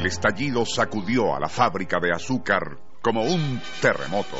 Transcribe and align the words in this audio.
El 0.00 0.06
estallido 0.06 0.64
sacudió 0.64 1.36
a 1.36 1.38
la 1.38 1.50
fábrica 1.50 1.98
de 2.00 2.10
azúcar 2.10 2.78
como 3.02 3.22
un 3.22 3.60
terremoto. 3.82 4.38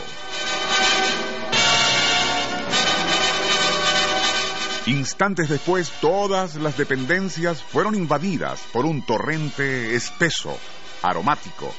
Instantes 4.86 5.50
después, 5.50 5.90
todas 6.00 6.54
las 6.54 6.78
dependencias 6.78 7.62
fueron 7.62 7.94
invadidas 7.94 8.58
por 8.72 8.86
un 8.86 9.02
torrente 9.02 9.94
espeso, 9.94 10.58
aromático, 11.02 11.70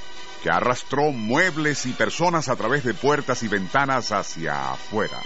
que 0.43 0.51
arrastró 0.51 1.11
muebles 1.11 1.87
y 1.87 1.93
personas 1.93 2.49
a 2.49 2.55
través 2.55 2.83
de 2.83 2.93
puertas 2.93 3.41
y 3.41 3.47
ventanas 3.47 4.11
hacia 4.11 4.73
afuera. 4.73 5.17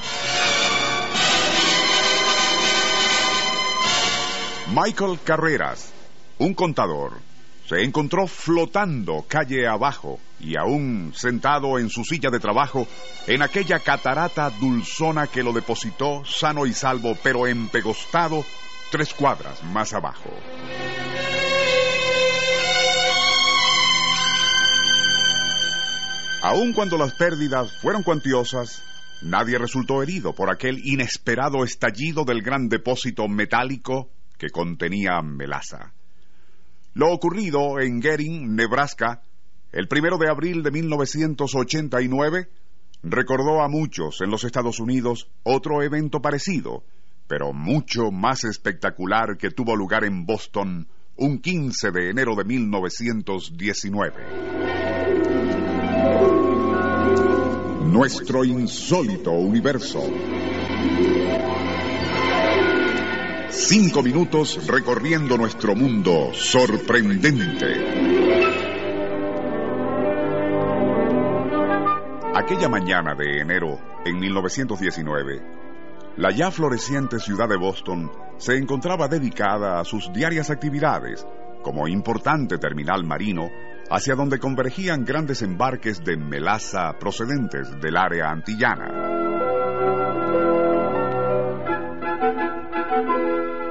Michael 4.73 5.19
Carreras, 5.25 5.91
un 6.37 6.53
contador, 6.53 7.19
se 7.67 7.83
encontró 7.83 8.27
flotando 8.27 9.25
calle 9.27 9.67
abajo 9.67 10.19
y 10.39 10.55
aún 10.57 11.13
sentado 11.15 11.79
en 11.79 11.89
su 11.89 12.03
silla 12.03 12.29
de 12.29 12.39
trabajo 12.39 12.87
en 13.25 13.41
aquella 13.41 13.79
catarata 13.79 14.51
dulzona 14.51 15.27
que 15.27 15.43
lo 15.43 15.51
depositó 15.51 16.23
sano 16.25 16.65
y 16.65 16.73
salvo, 16.73 17.17
pero 17.23 17.47
empegostado 17.47 18.45
tres 18.91 19.13
cuadras 19.13 19.63
más 19.63 19.93
abajo. 19.93 20.29
Aun 26.43 26.73
cuando 26.73 26.97
las 26.97 27.13
pérdidas 27.13 27.71
fueron 27.81 28.03
cuantiosas, 28.03 28.83
nadie 29.23 29.57
resultó 29.57 30.03
herido 30.03 30.33
por 30.35 30.51
aquel 30.51 30.79
inesperado 30.85 31.63
estallido 31.63 32.23
del 32.23 32.43
gran 32.43 32.69
depósito 32.69 33.27
metálico 33.27 34.11
que 34.37 34.51
contenía 34.51 35.19
melaza. 35.23 35.93
Lo 36.95 37.11
ocurrido 37.11 37.81
en 37.81 38.01
Gering, 38.01 38.55
Nebraska, 38.55 39.21
el 39.73 39.89
primero 39.89 40.17
de 40.17 40.29
abril 40.29 40.63
de 40.63 40.71
1989, 40.71 42.47
recordó 43.03 43.61
a 43.61 43.67
muchos 43.67 44.21
en 44.21 44.29
los 44.31 44.45
Estados 44.45 44.79
Unidos 44.79 45.29
otro 45.43 45.83
evento 45.83 46.21
parecido, 46.21 46.85
pero 47.27 47.51
mucho 47.51 48.11
más 48.11 48.45
espectacular 48.45 49.37
que 49.37 49.51
tuvo 49.51 49.75
lugar 49.75 50.05
en 50.05 50.25
Boston 50.25 50.87
un 51.17 51.39
15 51.39 51.91
de 51.91 52.11
enero 52.11 52.33
de 52.33 52.45
1919. 52.45 54.15
Nuestro 57.91 58.45
insólito 58.45 59.31
universo. 59.31 60.01
Cinco 63.57 64.03
minutos 64.03 64.67
recorriendo 64.67 65.37
nuestro 65.37 65.75
mundo 65.75 66.31
sorprendente. 66.33 67.65
Aquella 72.35 72.67
mañana 72.67 73.15
de 73.15 73.39
enero, 73.39 73.79
en 74.05 74.19
1919, 74.19 75.41
la 76.17 76.31
ya 76.31 76.51
floreciente 76.51 77.17
ciudad 77.19 77.47
de 77.47 77.55
Boston 77.55 78.11
se 78.37 78.57
encontraba 78.57 79.07
dedicada 79.07 79.79
a 79.79 79.85
sus 79.85 80.11
diarias 80.11 80.49
actividades, 80.49 81.25
como 81.63 81.87
importante 81.87 82.57
terminal 82.57 83.05
marino, 83.05 83.49
hacia 83.89 84.15
donde 84.15 84.37
convergían 84.37 85.05
grandes 85.05 85.41
embarques 85.41 86.03
de 86.03 86.17
melaza 86.17 86.99
procedentes 86.99 87.71
del 87.79 87.95
área 87.95 88.29
antillana. 88.29 89.24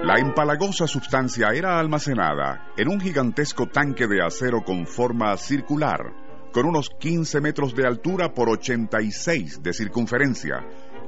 La 0.04 0.18
empalagosa 0.18 0.86
sustancia 0.86 1.48
era 1.54 1.78
almacenada 1.78 2.74
en 2.76 2.88
un 2.88 3.00
gigantesco 3.00 3.68
tanque 3.68 4.06
de 4.06 4.22
acero 4.22 4.62
con 4.62 4.86
forma 4.86 5.34
circular, 5.38 6.12
con 6.52 6.66
unos 6.66 6.90
15 6.90 7.40
metros 7.40 7.74
de 7.74 7.86
altura 7.86 8.34
por 8.34 8.50
86 8.50 9.62
de 9.62 9.72
circunferencia, 9.72 10.56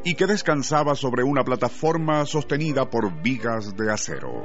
y 0.02 0.14
que 0.14 0.26
descansaba 0.26 0.94
sobre 0.94 1.24
una 1.24 1.44
plataforma 1.44 2.24
sostenida 2.24 2.88
por 2.88 3.20
vigas 3.20 3.76
de 3.76 3.92
acero. 3.92 4.42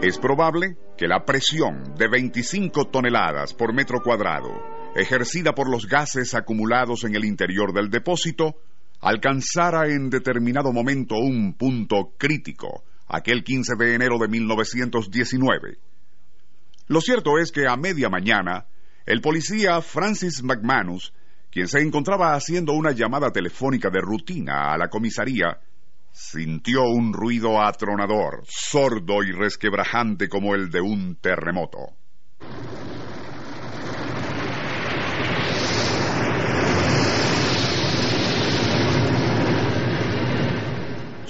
Es 0.00 0.16
probable 0.16 0.78
que 0.96 1.06
la 1.06 1.26
presión 1.26 1.92
de 1.98 2.08
25 2.08 2.86
toneladas 2.86 3.52
por 3.52 3.74
metro 3.74 4.00
cuadrado, 4.02 4.54
ejercida 4.94 5.54
por 5.54 5.68
los 5.68 5.86
gases 5.86 6.34
acumulados 6.34 7.04
en 7.04 7.14
el 7.14 7.26
interior 7.26 7.74
del 7.74 7.90
depósito, 7.90 8.54
alcanzara 9.00 9.88
en 9.88 10.10
determinado 10.10 10.72
momento 10.72 11.16
un 11.16 11.54
punto 11.54 12.14
crítico, 12.18 12.84
aquel 13.08 13.44
15 13.44 13.74
de 13.78 13.94
enero 13.94 14.18
de 14.18 14.28
1919. 14.28 15.78
Lo 16.88 17.00
cierto 17.00 17.38
es 17.38 17.52
que 17.52 17.66
a 17.66 17.76
media 17.76 18.08
mañana, 18.08 18.66
el 19.06 19.20
policía 19.20 19.80
Francis 19.82 20.42
McManus, 20.42 21.12
quien 21.50 21.68
se 21.68 21.80
encontraba 21.80 22.34
haciendo 22.34 22.72
una 22.72 22.92
llamada 22.92 23.30
telefónica 23.32 23.90
de 23.90 24.00
rutina 24.00 24.72
a 24.72 24.78
la 24.78 24.88
comisaría, 24.88 25.58
sintió 26.12 26.82
un 26.84 27.12
ruido 27.12 27.62
atronador, 27.62 28.42
sordo 28.46 29.22
y 29.22 29.32
resquebrajante 29.32 30.28
como 30.28 30.54
el 30.54 30.70
de 30.70 30.80
un 30.80 31.16
terremoto. 31.16 31.96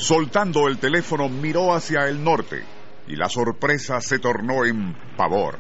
Soltando 0.07 0.69
el 0.69 0.79
teléfono 0.79 1.29
miró 1.29 1.75
hacia 1.75 2.07
el 2.07 2.23
norte 2.23 2.63
y 3.09 3.17
la 3.17 3.29
sorpresa 3.29 4.01
se 4.01 4.21
tornó 4.21 4.65
en 4.65 4.95
pavor. 5.17 5.59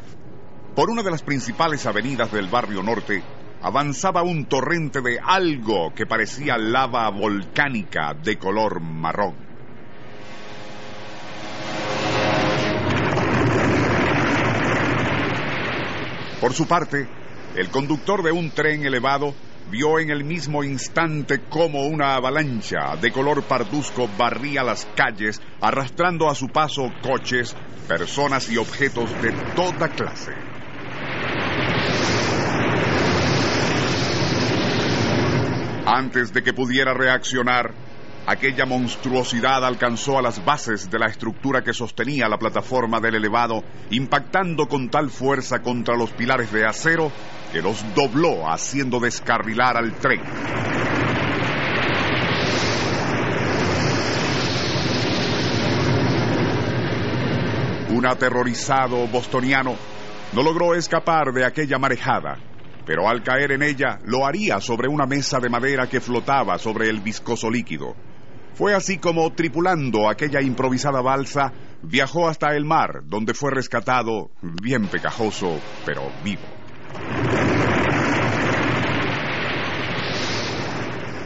Por 0.76 0.88
una 0.88 1.02
de 1.02 1.10
las 1.10 1.24
principales 1.24 1.84
avenidas 1.84 2.30
del 2.30 2.46
barrio 2.46 2.80
norte 2.80 3.24
avanzaba 3.60 4.22
un 4.22 4.46
torrente 4.46 5.00
de 5.00 5.18
algo 5.20 5.92
que 5.96 6.06
parecía 6.06 6.56
lava 6.58 7.10
volcánica 7.10 8.14
de 8.14 8.38
color 8.38 8.80
marrón. 8.80 9.34
Por 16.40 16.52
su 16.52 16.68
parte, 16.68 17.08
el 17.56 17.68
conductor 17.70 18.22
de 18.22 18.30
un 18.30 18.52
tren 18.52 18.86
elevado 18.86 19.34
vio 19.70 19.98
en 19.98 20.10
el 20.10 20.24
mismo 20.24 20.62
instante 20.62 21.40
cómo 21.48 21.86
una 21.86 22.14
avalancha 22.14 22.96
de 23.00 23.10
color 23.10 23.42
parduzco 23.44 24.08
barría 24.16 24.62
las 24.62 24.86
calles, 24.94 25.40
arrastrando 25.60 26.30
a 26.30 26.34
su 26.34 26.48
paso 26.48 26.92
coches, 27.02 27.56
personas 27.88 28.50
y 28.50 28.56
objetos 28.56 29.10
de 29.20 29.32
toda 29.54 29.88
clase. 29.88 30.32
Antes 35.86 36.32
de 36.32 36.42
que 36.42 36.52
pudiera 36.52 36.94
reaccionar, 36.94 37.72
aquella 38.26 38.66
monstruosidad 38.66 39.64
alcanzó 39.64 40.18
a 40.18 40.22
las 40.22 40.44
bases 40.44 40.90
de 40.90 40.98
la 40.98 41.06
estructura 41.06 41.62
que 41.62 41.72
sostenía 41.72 42.28
la 42.28 42.38
plataforma 42.38 43.00
del 43.00 43.14
elevado, 43.14 43.62
impactando 43.90 44.66
con 44.66 44.90
tal 44.90 45.10
fuerza 45.10 45.62
contra 45.62 45.96
los 45.96 46.10
pilares 46.10 46.50
de 46.52 46.66
acero 46.66 47.12
que 47.52 47.62
los 47.62 47.84
dobló 47.94 48.50
haciendo 48.50 48.98
descarrilar 48.98 49.76
al 49.76 49.94
tren. 49.94 50.20
Un 57.90 58.04
aterrorizado 58.04 59.06
bostoniano 59.06 59.76
no 60.32 60.42
logró 60.42 60.74
escapar 60.74 61.32
de 61.32 61.44
aquella 61.46 61.78
marejada, 61.78 62.36
pero 62.84 63.08
al 63.08 63.22
caer 63.22 63.52
en 63.52 63.62
ella 63.62 64.00
lo 64.04 64.26
haría 64.26 64.60
sobre 64.60 64.88
una 64.88 65.06
mesa 65.06 65.38
de 65.38 65.48
madera 65.48 65.88
que 65.88 66.00
flotaba 66.00 66.58
sobre 66.58 66.88
el 66.88 67.00
viscoso 67.00 67.48
líquido. 67.48 67.94
Fue 68.56 68.74
así 68.74 68.96
como, 68.96 69.30
tripulando 69.34 70.08
aquella 70.08 70.40
improvisada 70.40 71.02
balsa, 71.02 71.52
viajó 71.82 72.26
hasta 72.26 72.56
el 72.56 72.64
mar, 72.64 73.02
donde 73.04 73.34
fue 73.34 73.50
rescatado, 73.50 74.30
bien 74.40 74.88
pegajoso, 74.88 75.60
pero 75.84 76.10
vivo. 76.24 76.40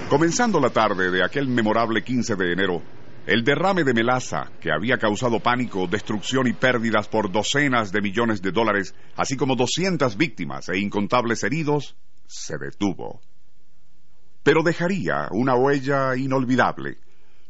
Comenzando 0.09 0.59
la 0.59 0.71
tarde 0.71 1.12
de 1.12 1.23
aquel 1.25 1.47
memorable 1.47 2.03
15 2.03 2.35
de 2.35 2.53
enero, 2.53 2.82
el 3.27 3.44
derrame 3.44 3.85
de 3.85 3.94
melaza, 3.94 4.50
que 4.61 4.73
había 4.73 4.99
causado 4.99 5.38
pánico, 5.38 5.87
destrucción 5.87 6.49
y 6.49 6.53
pérdidas 6.53 7.06
por 7.06 7.31
docenas 7.31 7.93
de 7.93 8.00
millones 8.00 8.43
de 8.43 8.50
dólares, 8.50 8.93
así 9.15 9.37
como 9.37 9.55
200 9.55 10.17
víctimas 10.17 10.69
e 10.69 10.81
incontables 10.81 11.44
heridos, 11.44 11.94
se 12.27 12.59
detuvo. 12.59 13.21
Pero 14.43 14.65
dejaría 14.65 15.29
una 15.31 15.55
huella 15.55 16.17
inolvidable, 16.17 16.97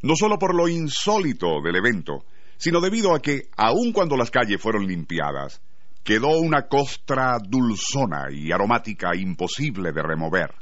no 0.03 0.15
solo 0.17 0.39
por 0.39 0.55
lo 0.55 0.69
insólito 0.69 1.61
del 1.63 1.77
evento, 1.77 2.25
sino 2.57 2.81
debido 2.81 3.15
a 3.15 3.21
que, 3.21 3.49
aun 3.57 3.93
cuando 3.93 4.17
las 4.17 4.31
calles 4.31 4.61
fueron 4.61 4.87
limpiadas, 4.87 5.61
quedó 6.03 6.39
una 6.39 6.69
costra 6.69 7.39
dulzona 7.39 8.31
y 8.31 8.53
aromática 8.53 9.15
imposible 9.15 9.93
de 9.93 10.03
remover. 10.03 10.55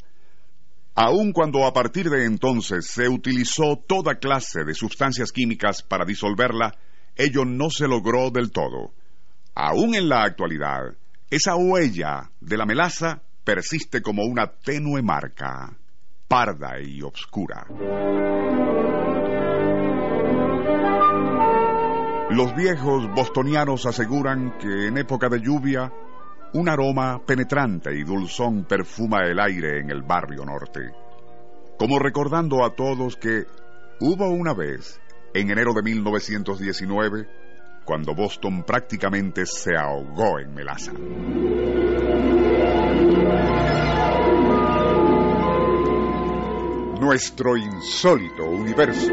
Aun 0.95 1.33
cuando 1.33 1.65
a 1.65 1.73
partir 1.73 2.11
de 2.11 2.25
entonces 2.25 2.87
se 2.87 3.09
utilizó 3.09 3.77
toda 3.77 4.17
clase 4.17 4.65
de 4.65 4.75
sustancias 4.75 5.31
químicas 5.31 5.83
para 5.83 6.05
disolverla, 6.05 6.77
ello 7.15 7.45
no 7.45 7.71
se 7.71 7.87
logró 7.87 8.31
del 8.31 8.51
todo. 8.51 8.93
Aún 9.55 9.95
en 9.95 10.09
la 10.09 10.25
actualidad, 10.25 10.97
esa 11.31 11.57
huella 11.57 12.31
de 12.41 12.57
la 12.57 12.67
melaza 12.67 13.23
persiste 13.45 14.03
como 14.03 14.25
una 14.25 14.47
tenue 14.47 15.03
marca, 15.03 15.77
parda 16.27 16.81
y 16.81 17.03
obscura. 17.03 17.67
Los 22.39 22.55
viejos 22.55 23.13
bostonianos 23.17 23.85
aseguran 23.85 24.59
que 24.59 24.87
en 24.87 24.97
época 24.97 25.29
de 25.29 25.41
lluvia 25.41 25.93
un 26.53 26.69
aroma 26.69 27.21
penetrante 27.27 27.93
y 27.93 28.05
dulzón 28.05 28.63
perfuma 28.63 29.25
el 29.25 29.41
aire 29.41 29.81
en 29.81 29.91
el 29.91 30.03
barrio 30.03 30.45
norte, 30.45 30.93
como 31.77 31.99
recordando 31.99 32.65
a 32.65 32.77
todos 32.77 33.17
que 33.17 33.43
hubo 33.99 34.29
una 34.29 34.55
vez, 34.55 35.01
en 35.35 35.51
enero 35.51 35.73
de 35.75 35.83
1919, 35.83 37.27
cuando 37.85 38.15
Boston 38.15 38.63
prácticamente 38.63 39.45
se 39.45 39.77
ahogó 39.77 40.39
en 40.39 40.55
melaza. 40.55 40.93
Nuestro 47.01 47.57
insólito 47.57 48.45
universo. 48.45 49.11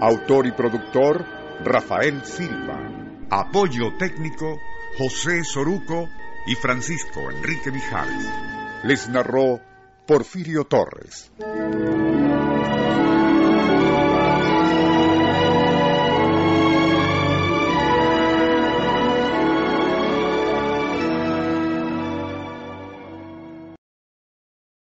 Autor 0.00 0.46
y 0.46 0.52
productor 0.52 1.26
Rafael 1.64 2.24
Silva. 2.24 2.78
Apoyo 3.30 3.96
técnico 3.98 4.60
José 4.96 5.42
Soruco 5.44 6.08
y 6.46 6.54
Francisco 6.54 7.30
Enrique 7.30 7.72
Mijares. 7.72 8.26
Les 8.84 9.08
narró 9.08 9.60
Porfirio 10.06 10.64
Torres. 10.64 11.32